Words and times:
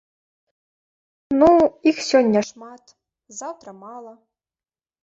Ну, 1.41 1.49
іх 1.91 1.97
сёння 2.09 2.41
шмат, 2.51 2.83
заўтра 3.43 3.69
мала. 3.85 4.13